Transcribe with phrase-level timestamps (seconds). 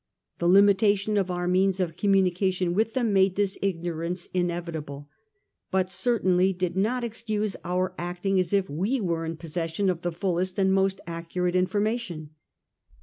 [0.39, 5.07] The limi tation of our means of communication with them made this ignorance inevitable,
[5.69, 10.11] but certainly did not excuse our acting as if we were in possession of the
[10.11, 12.31] fullest and most accurate information.